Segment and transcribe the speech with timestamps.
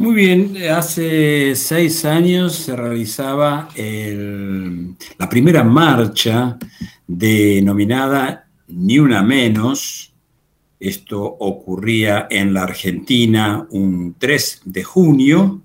[0.00, 6.56] Muy bien, hace seis años se realizaba la primera marcha
[7.06, 10.14] denominada Ni una menos.
[10.80, 15.60] Esto ocurría en la Argentina un 3 de junio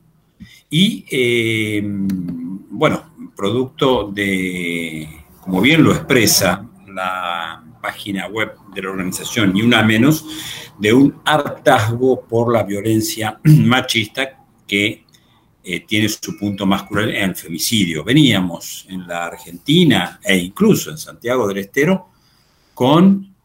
[0.70, 5.07] y, eh, bueno, producto de,
[5.39, 10.25] como bien lo expresa la página web de la organización Ni Una Menos,
[10.79, 15.05] de un hartazgo por la violencia machista que
[15.63, 18.03] eh, tiene su punto más cruel en el femicidio.
[18.03, 22.09] Veníamos en la Argentina e incluso en Santiago del Estero
[22.75, 23.35] con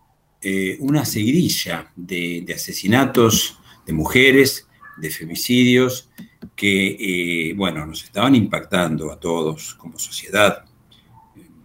[0.43, 4.69] eh, una seguidilla de, asesinatos de mujeres,
[4.99, 6.11] de femicidios,
[6.55, 10.65] que, eh, bueno, nos estaban impactando a todos como sociedad,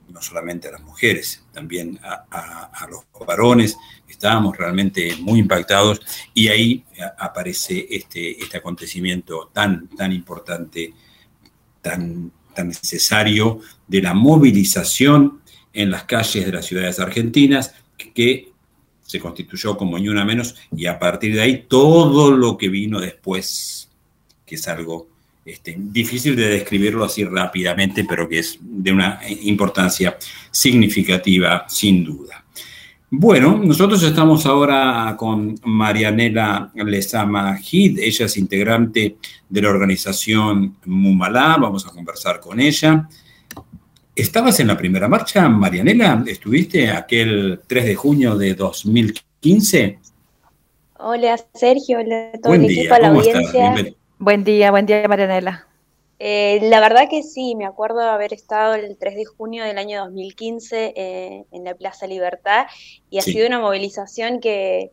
[0.10, 6.02] no solamente a las mujeres, también a, los varones, estábamos realmente muy impactados
[6.34, 6.84] y ahí
[7.18, 10.94] aparece este, este acontecimiento tan, tan importante,
[11.82, 15.42] tan, tan necesario de la movilización
[15.74, 17.76] en las calles de las ciudades argentinas
[18.14, 18.52] que
[19.02, 23.00] se constituyó como ni una menos y a partir de ahí todo lo que vino
[23.00, 23.90] después,
[24.46, 25.08] que es algo
[25.44, 30.18] este, difícil de describirlo así rápidamente, pero que es de una importancia
[30.50, 32.45] significativa, sin duda.
[33.18, 39.16] Bueno, nosotros estamos ahora con Marianela Lezama Hid, ella es integrante
[39.48, 43.08] de la organización Mumalá, vamos a conversar con ella.
[44.14, 46.26] ¿Estabas en la primera marcha, Marianela?
[46.28, 50.00] ¿Estuviste aquel 3 de junio de 2015?
[51.00, 53.94] Hola Sergio, hola a todo el equipo, a la audiencia.
[54.20, 55.66] Buen día, buen día, Marianela.
[56.18, 60.02] Eh, la verdad que sí, me acuerdo haber estado el 3 de junio del año
[60.06, 62.68] 2015 eh, en la Plaza Libertad
[63.10, 64.92] y ha sido una movilización que,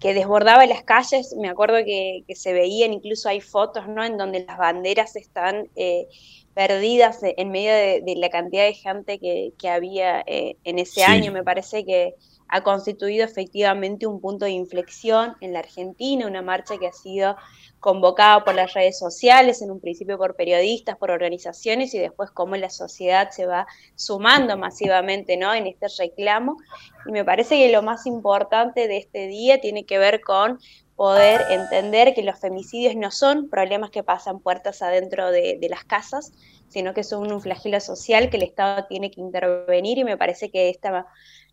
[0.00, 1.34] desbordaba las calles.
[1.38, 4.04] Me acuerdo que, se veían, incluso hay fotos, ¿no?
[4.04, 6.08] En donde las banderas están eh,
[6.54, 11.32] perdidas en medio de, la cantidad de gente que, había en ese año.
[11.32, 12.14] Me parece que
[12.52, 17.34] ha constituido efectivamente un punto de inflexión en la Argentina, una marcha que ha sido
[17.80, 22.54] convocada por las redes sociales, en un principio por periodistas, por organizaciones y después cómo
[22.56, 25.54] la sociedad se va sumando masivamente ¿no?
[25.54, 26.58] en este reclamo.
[27.06, 30.58] Y me parece que lo más importante de este día tiene que ver con
[30.94, 35.84] poder entender que los femicidios no son problemas que pasan puertas adentro de, de las
[35.84, 36.32] casas,
[36.68, 40.50] sino que son un flagelo social que el Estado tiene que intervenir y me parece
[40.50, 41.06] que esta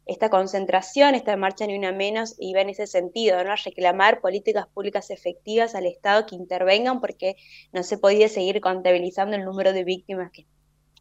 [0.06, 3.52] esta concentración, esta marcha ni una menos, iba en ese sentido, ¿no?
[3.52, 7.36] A reclamar políticas públicas efectivas al Estado que intervengan porque
[7.74, 10.46] no se podía seguir contabilizando el número de víctimas que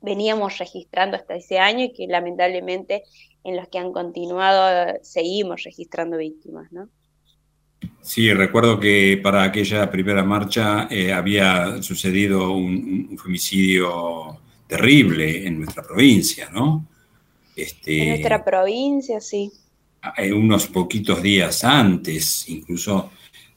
[0.03, 3.05] veníamos registrando hasta ese año y que lamentablemente
[3.45, 6.89] en los que han continuado seguimos registrando víctimas, ¿no?
[8.03, 15.59] Sí, recuerdo que para aquella primera marcha eh, había sucedido un, un femicidio terrible en
[15.59, 16.87] nuestra provincia, ¿no?
[17.59, 19.51] Este, en nuestra provincia, sí.
[20.33, 23.11] Unos poquitos días antes, incluso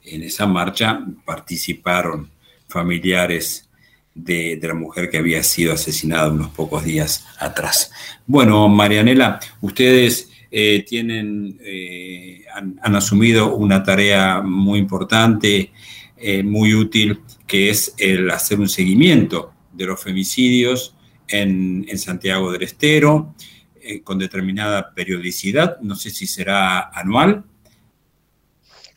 [0.04, 2.32] en esa marcha participaron
[2.68, 3.70] familiares
[4.16, 7.92] de, la mujer que había sido asesinada unos pocos días atrás.
[8.26, 15.72] Bueno, Marianela, ustedes eh, tienen, eh, han, asumido una tarea muy importante,
[16.18, 20.96] eh, muy útil, que es el hacer un seguimiento de los femicidios
[21.28, 23.36] en, en Santiago del Estero.
[23.84, 27.44] Eh, con determinada periodicidad, no sé si será anual.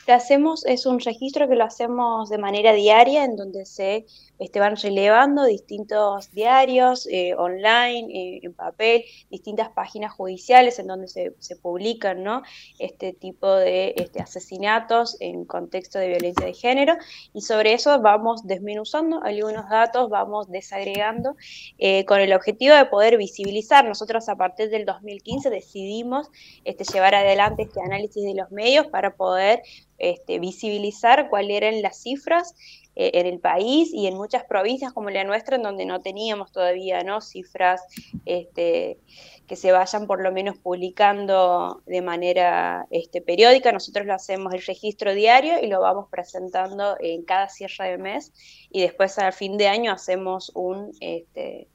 [0.06, 4.04] Lo hacemos, es un registro que lo hacemos de manera diaria, en donde se
[4.38, 11.08] este, van relevando distintos diarios eh, online, eh, en papel, distintas páginas judiciales en donde
[11.08, 12.42] se, publican ¿no?
[12.78, 16.96] este tipo de este, asesinatos en contexto de violencia de género
[17.32, 21.36] y sobre eso vamos desmenuzando algunos datos, vamos desagregando
[21.78, 23.84] eh, con el objetivo de poder visibilizar.
[23.84, 26.28] Nosotros a partir del 2015 decidimos
[26.64, 29.62] este, llevar adelante este análisis de los medios para poder
[29.98, 32.54] este, visibilizar cuáles eran las cifras
[32.96, 36.52] eh, en el país y en muchas provincias como la nuestra, en donde no teníamos
[36.52, 37.82] todavía cifras
[38.24, 38.98] este,
[39.46, 43.72] que se vayan por lo menos publicando de manera este, periódica.
[43.72, 48.32] Nosotros lo hacemos el registro diario y lo vamos presentando en cada cierre de mes
[48.70, 51.68] y después al fin de año hacemos un, este,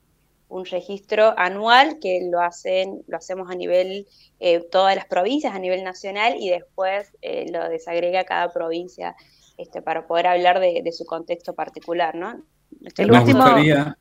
[0.49, 4.07] un registro anual que lo hacen, lo hacemos a nivel
[4.39, 9.15] eh, todas las provincias, a nivel nacional, y después eh, lo desagrega cada provincia
[9.59, 12.41] este, para poder hablar de, su contexto particular, ¿no?
[12.81, 13.97] Este, me, gustaría,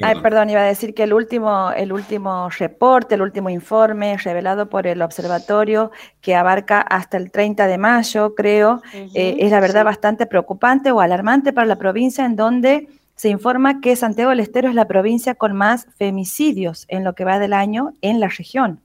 [0.00, 4.68] Ay, perdón, iba a decir que el último, el último reporte, el último informe revelado
[4.68, 9.84] por el observatorio que abarca hasta el 30 de mayo, creo, eh, es la verdad
[9.84, 14.68] bastante preocupante o alarmante para la provincia en donde se informa que Santiago del Estero
[14.68, 18.80] es la provincia con más femicidios en lo que va del año en la región.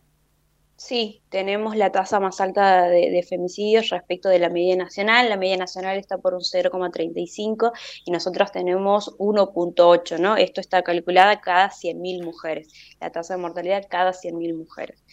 [0.77, 5.27] Sí, tenemos la tasa más alta de, femicidios respecto de la media nacional.
[5.27, 7.71] La media nacional está por un 0,35
[8.05, 10.37] y nosotros tenemos 1,8, ¿no?
[10.37, 12.69] Esto está calculada cada 100.000 mujeres,
[13.01, 15.03] la tasa de mortalidad cada 100.000 mujeres.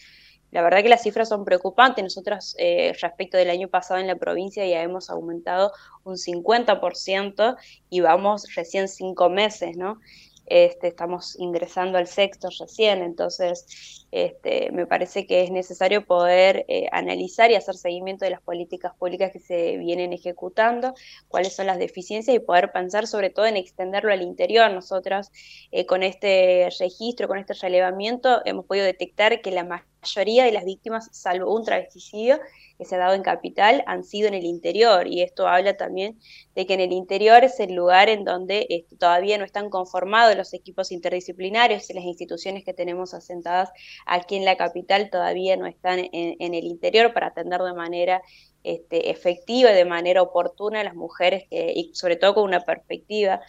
[0.51, 2.03] La verdad que las cifras son preocupantes.
[2.03, 5.71] Nosotros eh, respecto del año pasado en la provincia ya hemos aumentado
[6.03, 7.57] un 50%
[7.89, 9.99] y vamos recién cinco meses, ¿no?
[10.45, 16.87] Este, estamos ingresando al sexto recién, entonces este, me parece que es necesario poder eh,
[16.91, 20.93] analizar y hacer seguimiento de las políticas públicas que se vienen ejecutando,
[21.27, 24.71] cuáles son las deficiencias y poder pensar sobre todo en extenderlo al interior.
[24.71, 25.31] Nosotros
[25.71, 30.65] eh, con este registro, con este relevamiento, hemos podido detectar que la mayoría de las
[30.65, 32.39] víctimas, salvo un travesticidio,
[32.77, 36.19] que se ha dado en capital han sido en el interior y esto habla también
[36.55, 40.35] de que en el interior es el lugar en donde este, todavía no están conformados
[40.35, 43.69] los equipos interdisciplinarios y las instituciones que tenemos asentadas
[44.05, 48.21] aquí en la capital todavía no están en, el interior para atender de manera
[48.63, 52.61] este, efectiva y de manera oportuna a las mujeres que, y sobre todo con una
[52.61, 53.41] perspectiva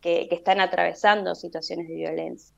[0.00, 2.53] que están atravesando situaciones de violencia.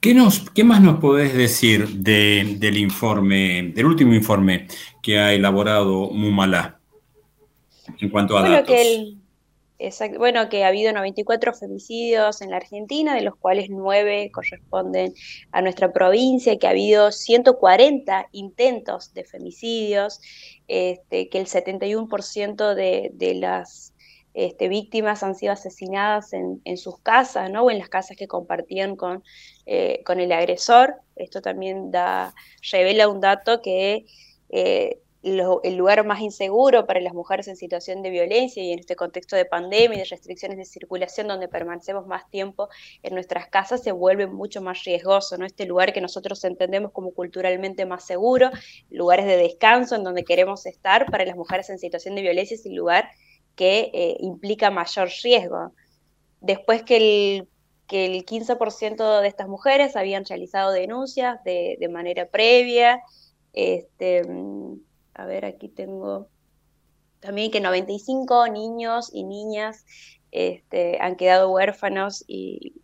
[0.00, 4.66] ¿Qué, nos, ¿Qué más nos podés decir del informe, del último informe
[5.02, 6.80] que ha elaborado Mumala
[8.00, 8.74] en cuanto a bueno, datos?
[8.74, 9.14] Que
[10.18, 15.14] bueno, que ha habido 94 femicidios en la Argentina, de los cuales 9 corresponden
[15.52, 20.20] a nuestra provincia, que ha habido 140 intentos de femicidios,
[20.68, 23.93] este, que el 71% de, de las
[24.34, 27.62] este, víctimas han sido asesinadas en, sus casas, ¿no?
[27.62, 29.22] O en las casas que compartían con,
[29.64, 30.96] eh, con el agresor.
[31.14, 32.34] Esto también da,
[32.72, 34.06] revela un dato que
[34.50, 38.94] eh, el lugar más inseguro para las mujeres en situación de violencia y en este
[38.94, 42.68] contexto de pandemia y de restricciones de circulación donde permanecemos más tiempo
[43.02, 45.46] en nuestras casas se vuelve mucho más riesgoso, ¿no?
[45.46, 48.50] Este lugar que nosotros entendemos como culturalmente más seguro,
[48.90, 52.66] lugares de descanso en donde queremos estar para las mujeres en situación de violencia es
[52.66, 53.08] el lugar
[53.56, 55.72] que eh, implica mayor riesgo.
[56.40, 57.48] Después que el,
[57.86, 63.02] que el 15% de estas mujeres habían realizado denuncias de, manera previa,
[63.52, 64.22] este,
[65.14, 66.28] a ver, aquí tengo
[67.20, 69.86] también que 95 niños y niñas
[70.30, 72.74] este, han quedado huérfanos y,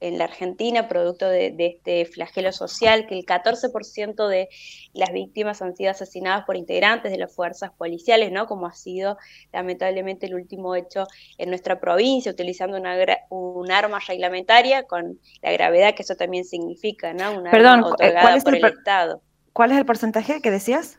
[0.00, 4.48] en la Argentina, producto de, este flagelo social, que el 14% de
[4.92, 8.46] las víctimas han sido asesinadas por integrantes de las fuerzas policiales, ¿no?
[8.46, 9.16] Como ha sido
[9.52, 11.06] lamentablemente el último hecho
[11.38, 12.96] en nuestra provincia, utilizando una,
[13.30, 17.38] un arma reglamentaria con la gravedad que eso también significa, ¿no?
[17.38, 19.22] Una Perdón, arma eh, ¿cuál es por el, Estado.
[19.52, 20.98] ¿Cuál es el porcentaje que decías?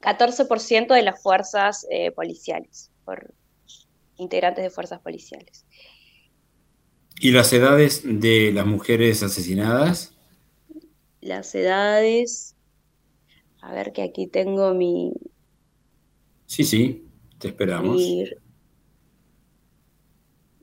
[0.00, 3.34] 14% de las fuerzas eh, policiales, por
[4.16, 5.64] integrantes de fuerzas policiales.
[7.20, 10.14] ¿Y las edades de las mujeres asesinadas?
[11.20, 12.54] Las edades.
[13.60, 15.12] A ver que aquí tengo mi.
[16.46, 17.06] Sí, sí,
[17.38, 18.00] te esperamos.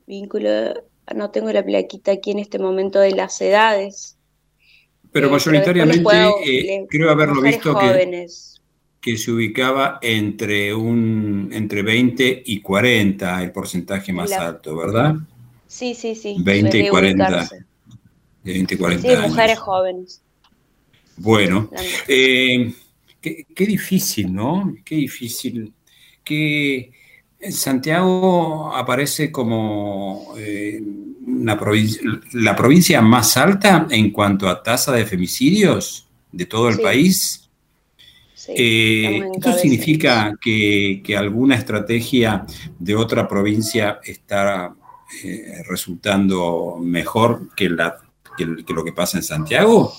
[0.06, 0.50] vínculo.
[1.15, 4.18] No tengo la plaquita aquí en este momento de las edades.
[5.12, 8.27] Pero eh, mayoritariamente eh, creo haberlo visto que,
[9.01, 15.15] que, se ubicaba entre un entre 20 y 40 el porcentaje más alto, ¿verdad?
[15.72, 16.36] Sí, sí, sí.
[16.38, 17.50] 20 y 40.
[18.44, 20.22] 20 y 40 sí, mujeres jóvenes.
[21.16, 21.70] Bueno,
[22.10, 22.74] eh,
[23.22, 24.75] qué, difícil, ¿no?
[24.84, 25.72] Qué difícil.
[26.25, 26.92] Que
[27.51, 30.84] Santiago aparece como eh,
[31.25, 32.01] una provincia,
[32.34, 37.50] la provincia más alta en cuanto a tasa de femicidios de todo el país.
[38.50, 42.46] Eh, ¿Esto significa que, que, alguna estrategia
[42.78, 44.75] de otra provincia está
[45.24, 47.98] eh, resultando mejor que, la,
[48.38, 49.94] que, lo que pasa en Santiago?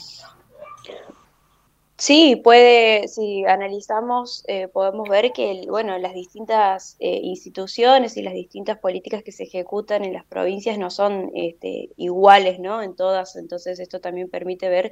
[1.96, 8.34] Sí, puede, si analizamos, eh, podemos ver que bueno, las distintas eh, instituciones y las
[8.34, 12.82] distintas políticas que se ejecutan en las provincias no son este, iguales, ¿no?
[12.82, 14.90] En todas, entonces esto también permite ver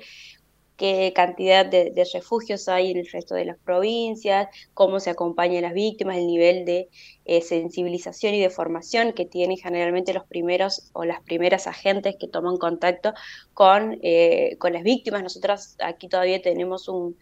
[0.80, 5.74] qué cantidad de, refugios hay en el resto de las provincias, cómo se acompañan las
[5.74, 6.88] víctimas, el nivel de
[7.26, 12.28] eh, sensibilización y de formación que tienen generalmente los primeros o las primeras agentes que
[12.28, 13.12] toman contacto
[13.52, 15.22] con, eh, con las víctimas.
[15.22, 17.14] Nosotros aquí todavía tenemos un,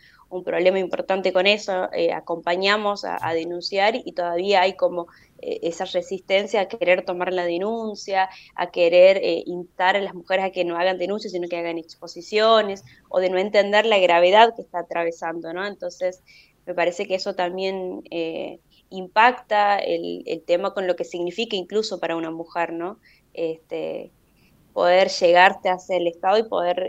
[0.45, 5.09] problema importante con eso, eh, acompañamos a, denunciar y todavía hay como
[5.40, 10.50] esa resistencia a querer tomar la denuncia, a querer eh, instar a las mujeres a
[10.50, 14.62] que no hagan denuncias, sino que hagan exposiciones, o de no entender la gravedad que
[14.62, 15.66] está atravesando, ¿no?
[15.66, 16.23] Entonces,
[16.66, 22.16] me parece que eso también eh, impacta el, tema con lo que significa incluso para
[22.16, 22.99] una mujer, ¿no?
[23.35, 24.11] Este,
[24.73, 26.88] poder llegarte hacia el Estado y poder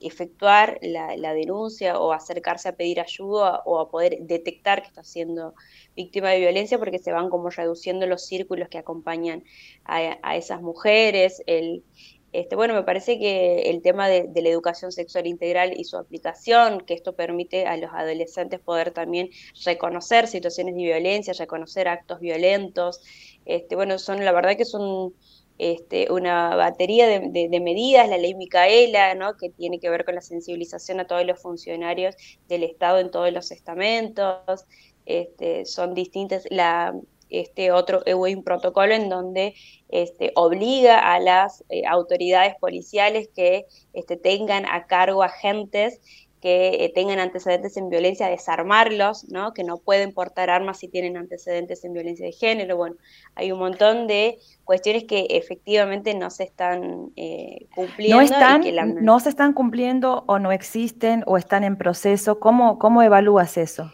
[0.00, 5.54] efectuar la, denuncia o acercarse a pedir ayuda o a poder detectar que está siendo
[5.96, 9.44] víctima de violencia porque se van como reduciendo los círculos que acompañan
[9.84, 11.42] a, esas mujeres.
[11.46, 11.84] El,
[12.32, 16.80] este, bueno, me parece que el tema de, la educación sexual integral y su aplicación,
[16.80, 19.30] que esto permite a los adolescentes poder también
[19.64, 23.00] reconocer situaciones de violencia, reconocer actos violentos,
[23.46, 25.14] este, bueno, son la verdad que son
[25.62, 29.36] este, una batería de, medidas, la ley Micaela, ¿no?
[29.36, 32.16] que tiene que ver con la sensibilización a todos los funcionarios
[32.48, 34.64] del Estado en todos los estamentos,
[35.04, 36.94] este, son distintas, la,
[37.28, 39.54] este otro un protocolo en donde
[39.90, 46.00] este, obliga a las eh, autoridades policiales que este, tengan a cargo agentes
[46.40, 49.52] que eh, tengan antecedentes en violencia, desarmarlos, ¿no?
[49.52, 52.76] que no pueden portar armas si tienen antecedentes en violencia de género.
[52.76, 52.96] Bueno,
[53.34, 58.16] hay un montón de cuestiones que efectivamente no se están eh, cumpliendo.
[58.16, 58.64] No, están,
[59.04, 62.40] no se están cumpliendo o no existen o están en proceso.
[62.40, 63.92] ¿Cómo, cómo evalúas eso?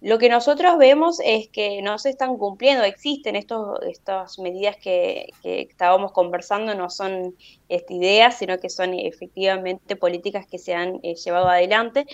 [0.00, 5.30] Lo que nosotros vemos es que no se están cumpliendo, existen estos, estas medidas que,
[5.42, 7.34] estábamos conversando, no son
[7.68, 12.06] este, ideas, sino que son efectivamente políticas que se han eh, llevado adelante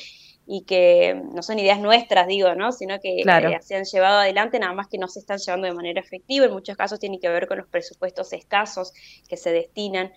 [0.46, 2.72] y que no son ideas nuestras, digo, ¿no?
[2.72, 5.74] Sino que eh, se han llevado adelante, nada más que no se están llevando de
[5.74, 6.46] manera efectiva.
[6.46, 8.92] En muchos casos tiene que ver con los presupuestos escasos
[9.28, 10.12] que se destinan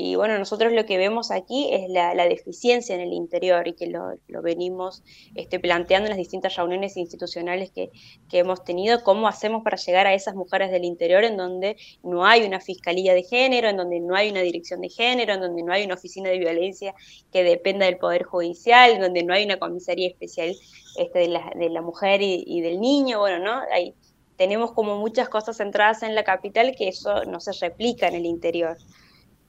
[0.00, 3.88] y bueno, nosotros lo que vemos aquí es la, deficiencia en el interior y que
[3.88, 5.02] lo, venimos
[5.34, 7.90] este, planteando en las distintas reuniones institucionales que,
[8.30, 12.44] hemos tenido, cómo hacemos para llegar a esas mujeres del interior en donde no hay
[12.44, 15.72] una fiscalía de género, en donde no hay una dirección de género, en donde no
[15.72, 16.94] hay una oficina de violencia
[17.32, 20.54] que dependa del Poder Judicial, en donde no hay una comisaría especial
[20.96, 23.62] este, de, la, de la mujer y, del niño, bueno, ¿no?
[23.72, 23.94] Hay,
[24.36, 28.26] tenemos como muchas cosas centradas en la capital que eso no se replica en el
[28.26, 28.78] interior.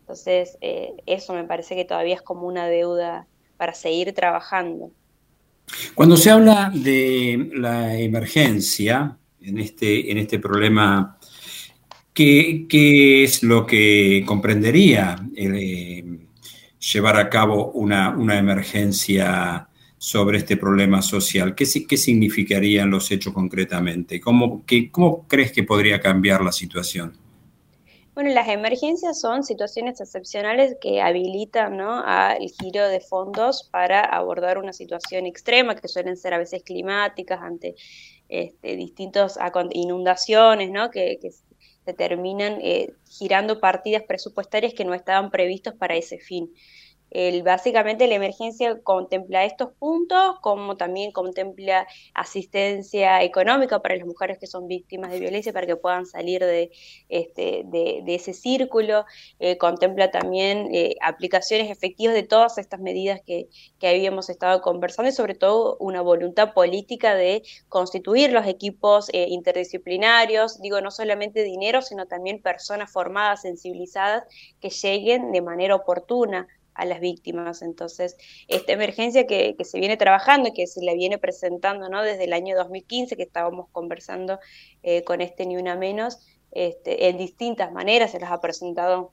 [0.10, 4.90] Entonces, eh, eso me parece que todavía es como una deuda para seguir trabajando.
[5.94, 11.20] Cuando se habla de la emergencia en este, en este problema,
[12.12, 12.66] ¿qué,
[13.24, 16.04] es lo que comprendería eh,
[16.92, 21.54] llevar a cabo una, emergencia sobre este problema social?
[21.54, 24.20] ¿Qué, ¿Qué, significarían los hechos concretamente?
[24.20, 27.29] ¿Cómo, ¿Cómo crees que podría cambiar la situación?
[28.20, 32.04] Bueno, las emergencias son situaciones excepcionales que habilitan ¿no?
[32.06, 37.40] al giro de fondos para abordar una situación extrema, que suelen ser a veces climáticas,
[37.42, 37.76] ante
[38.28, 39.40] este, distintas
[39.72, 40.92] inundaciones, ¿no?
[40.92, 41.18] que,
[41.86, 46.54] se terminan eh, girando partidas presupuestarias que no estaban previstos para ese fin
[47.44, 54.48] básicamente la emergencia contempla estos puntos, como también contempla asistencia económica para las mujeres que
[54.48, 56.72] son víctimas de violencia para que puedan salir de,
[57.10, 59.06] este, de, ese círculo,
[59.40, 63.50] eh, contempla también eh, aplicaciones efectivas de todas estas medidas que,
[63.80, 69.28] que habíamos estado conversando y sobre todo una voluntad política de constituir los equipos eh,
[69.30, 74.24] interdisciplinarios, digo, no solamente dinero, sino también personas formadas, sensibilizadas,
[74.60, 76.48] que lleguen de manera oportuna
[76.80, 77.62] a las víctimas.
[77.62, 78.16] Entonces,
[78.48, 82.02] esta emergencia que, se viene trabajando, que se le viene presentando ¿no?
[82.02, 84.40] desde el año 2015, que estábamos conversando
[84.82, 86.20] eh, con este Ni Una Menos,
[86.52, 89.12] este, en distintas maneras se las ha presentado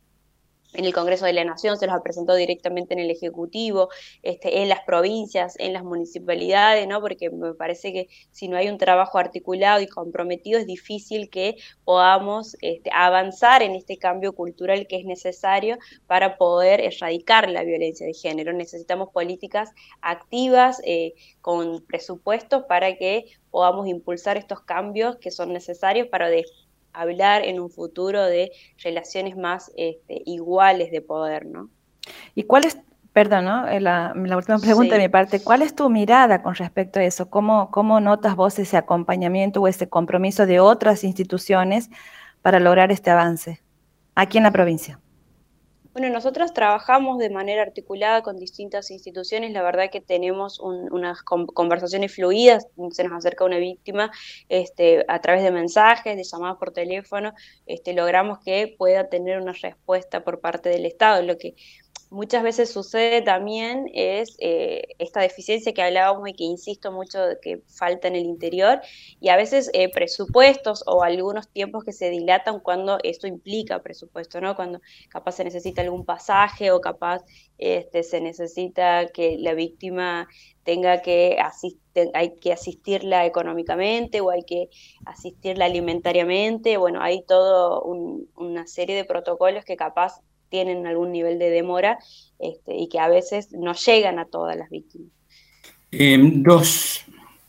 [0.76, 3.88] en el Congreso de la Nación, se los ha presentado directamente en el Ejecutivo,
[4.22, 7.00] este, en las provincias, en las municipalidades, ¿no?
[7.00, 11.56] porque me parece que si no hay un trabajo articulado y comprometido es difícil que
[11.84, 18.06] podamos este, avanzar en este cambio cultural que es necesario para poder erradicar la violencia
[18.06, 18.52] de género.
[18.52, 26.08] Necesitamos políticas activas eh, con presupuestos para que podamos impulsar estos cambios que son necesarios
[26.08, 26.28] para
[26.96, 28.50] hablar en un futuro de
[28.82, 31.68] relaciones más este, iguales de poder, ¿no?
[32.34, 32.78] ¿Y cuál es,
[33.12, 33.68] perdón, ¿no?
[33.68, 37.28] Eh, la, última pregunta de mi parte, ¿cuál es tu mirada con respecto a eso?
[37.28, 41.90] ¿Cómo, ¿Cómo notas vos ese acompañamiento o ese compromiso de otras instituciones
[42.42, 43.62] para lograr este avance
[44.14, 44.98] aquí en la provincia?
[45.98, 52.14] Bueno, nosotros trabajamos de manera articulada con distintas instituciones, la verdad que tenemos unas conversaciones
[52.14, 54.10] fluidas, se nos acerca una víctima
[54.50, 57.32] este, a través de mensajes, de llamadas por teléfono,
[57.64, 61.54] este, logramos que pueda tener una respuesta por parte del Estado, lo que
[62.10, 67.62] muchas veces sucede también es eh, esta deficiencia que hablábamos y que insisto mucho que
[67.66, 68.80] falta en el interior
[69.20, 74.40] y a veces eh, presupuestos o algunos tiempos que se dilatan cuando esto implica presupuesto,
[74.40, 74.54] ¿no?
[74.56, 77.24] Cuando capaz se necesita algún pasaje o capaz
[77.58, 80.28] este, se necesita que la víctima
[80.62, 81.38] tenga que
[82.12, 84.68] hay que asistirla económicamente o hay que
[85.06, 87.82] asistirla alimentariamente, bueno, hay todo
[88.34, 91.98] una serie de protocolos que capaz tienen algún nivel de demora
[92.38, 95.10] este, y que a veces no llegan a todas las víctimas.
[95.90, 97.04] Em, dos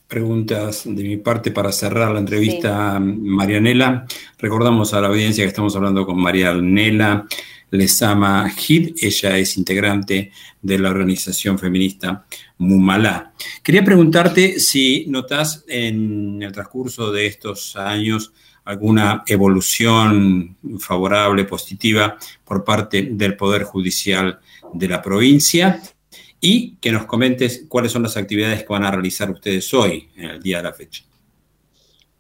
[0.08, 4.06] preguntas de mi parte para cerrar la entrevista, Marianela.
[4.38, 7.28] Recordamos a la audiencia que estamos hablando con Marianela
[7.72, 8.96] Lesama Hid.
[9.02, 12.26] Ella es integrante de la organización feminista
[12.58, 13.34] Mumalá.
[13.62, 18.32] Quería preguntarte si notas en el transcurso de estos años
[18.68, 24.40] alguna evolución favorable, positiva por parte del Poder Judicial
[24.74, 25.82] de la provincia
[26.42, 30.26] y que nos comentes cuáles son las actividades que van a realizar ustedes hoy, en
[30.32, 31.04] el día de la fecha.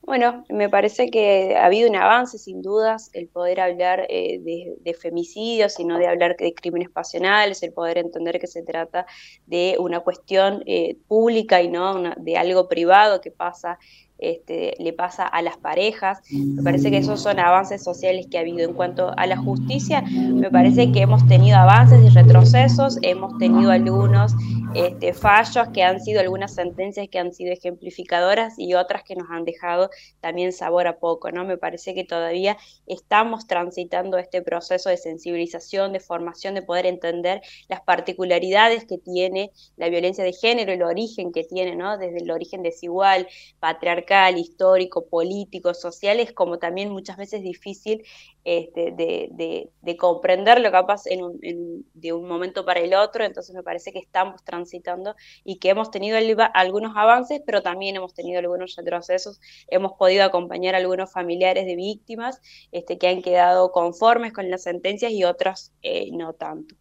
[0.01, 4.93] Bueno, me parece que ha habido un avance, sin dudas, el poder hablar eh, de,
[4.93, 9.05] femicidios, sino de hablar de crímenes pasionales, el poder entender que se trata
[9.47, 13.79] de una cuestión eh, pública y no de algo privado que pasa
[14.17, 16.19] este, le pasa a las parejas.
[16.31, 18.57] Me parece que esos son avances sociales que ha habido.
[18.67, 23.71] En cuanto a la justicia, me parece que hemos tenido avances y retrocesos, hemos tenido
[23.71, 24.33] algunos
[24.73, 29.29] este, fallos que han sido algunas sentencias que han sido ejemplificadoras y otras que nos
[29.29, 31.31] han dejado también sabor a poco.
[31.31, 31.45] ¿no?
[31.45, 37.41] Me parece que todavía estamos transitando este proceso de sensibilización, de formación, de poder entender
[37.69, 41.97] las particularidades que tiene la violencia de género, el origen que tiene, ¿no?
[41.97, 43.27] desde el origen desigual,
[43.59, 44.06] patriarcal
[44.37, 48.03] histórico, político, social, es como también muchas veces difícil
[48.43, 53.99] este, de, de, comprenderlo capaz de un momento para el otro, entonces me parece que
[53.99, 56.17] estamos transitando y que hemos tenido
[56.53, 61.75] algunos avances, pero también hemos tenido algunos retrocesos, hemos podido acompañar a algunos familiares de
[61.75, 62.39] víctimas
[62.71, 66.75] este, que han quedado conformes con las sentencias y otros eh, no tanto.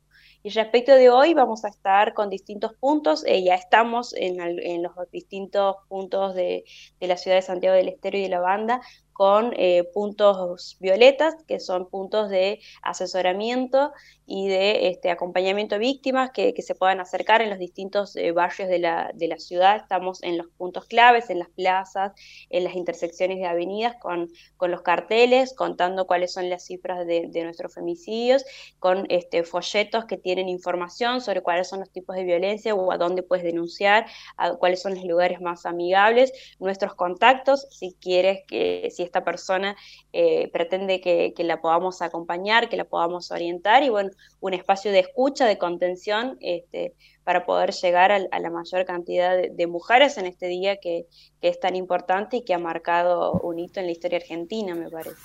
[0.47, 3.25] Y respecto de hoy, vamos a estar con distintos puntos.
[3.26, 6.62] Eh, ya estamos en, los distintos puntos de,
[7.00, 8.81] de, la ciudad de Santiago del Estero y de la Banda
[9.16, 13.92] con eh, puntos violetas, que son puntos de asesoramiento
[14.26, 18.68] y de este, acompañamiento a víctimas que, se puedan acercar en los distintos eh, barrios
[18.68, 19.76] de la, de la, ciudad.
[19.76, 22.12] Estamos en los puntos claves, en las plazas,
[22.50, 27.31] en las intersecciones de avenidas, con, con los carteles, contando cuáles son las cifras de,
[27.42, 28.44] nuestros femicidios,
[28.81, 32.98] con este, folletos que tienen información sobre cuáles son los tipos de violencia o a
[32.98, 34.07] dónde puedes denunciar,
[34.59, 39.77] cuáles son los lugares más amigables, nuestros contactos, si quieres que, si esta persona
[40.12, 44.92] eh, pretende que, que la podamos acompañar, que la podamos orientar y bueno, un espacio
[44.92, 46.95] de escucha, de contención, este,
[47.27, 51.07] para poder llegar a, la mayor cantidad de, mujeres en este día que,
[51.42, 55.16] es tan importante y que ha marcado un hito en la historia argentina, me parece.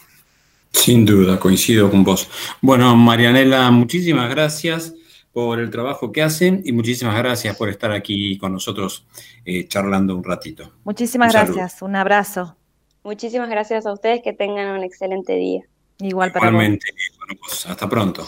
[0.72, 2.28] Sin duda, coincido con vos.
[2.62, 4.96] Bueno, Marianela, muchísimas gracias
[5.32, 9.06] por el trabajo que hacen y muchísimas gracias por estar aquí con nosotros
[9.46, 10.72] eh, charlando un ratito.
[10.84, 12.56] Muchísimas gracias, un abrazo.
[13.04, 15.64] Muchísimas gracias a ustedes, que tengan un excelente día.
[16.00, 16.86] Igual para Igualmente,
[17.18, 18.26] Bueno, pues, hasta pronto.